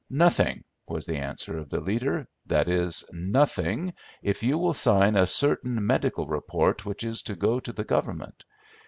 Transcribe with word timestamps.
"'Nothing,' 0.09 0.63
was 0.87 1.05
the 1.05 1.17
answer 1.19 1.59
of 1.59 1.69
the 1.69 1.79
leader; 1.79 2.27
'that 2.47 2.67
is, 2.67 3.03
nothing, 3.13 3.93
if 4.23 4.41
you 4.41 4.57
will 4.57 4.73
sign 4.73 5.15
a 5.15 5.27
certain 5.27 5.85
medical 5.85 6.25
report 6.25 6.83
which 6.87 7.03
is 7.03 7.21
to 7.21 7.35
go 7.35 7.59
to 7.59 7.71
the 7.71 7.83
Government. 7.85 8.43